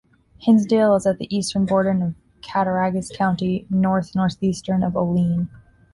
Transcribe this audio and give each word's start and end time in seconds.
Hinsdale 0.39 0.95
is 0.95 1.05
at 1.05 1.19
the 1.19 1.27
eastern 1.29 1.67
border 1.67 1.91
of 1.91 2.15
Cattaraugus 2.41 3.15
County, 3.15 3.67
north-northeast 3.69 4.67
of 4.67 4.97
Olean. 4.97 5.47